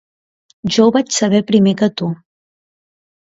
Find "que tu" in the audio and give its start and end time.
1.83-2.09